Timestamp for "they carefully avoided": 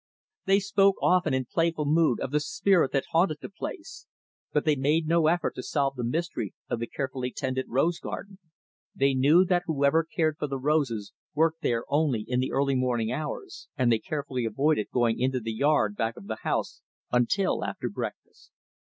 13.91-14.89